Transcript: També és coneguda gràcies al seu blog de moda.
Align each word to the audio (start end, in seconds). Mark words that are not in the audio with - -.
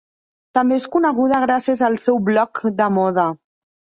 També 0.57 0.77
és 0.79 0.87
coneguda 0.95 1.41
gràcies 1.43 1.83
al 1.87 1.99
seu 2.05 2.17
blog 2.29 2.65
de 2.83 2.87
moda. 2.97 3.27